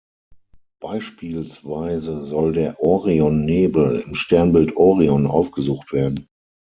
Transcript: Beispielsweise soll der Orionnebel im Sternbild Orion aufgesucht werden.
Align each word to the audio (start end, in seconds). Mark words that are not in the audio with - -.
Beispielsweise 0.81 2.23
soll 2.23 2.53
der 2.53 2.79
Orionnebel 2.79 3.99
im 3.99 4.15
Sternbild 4.15 4.75
Orion 4.75 5.27
aufgesucht 5.27 5.93
werden. 5.93 6.25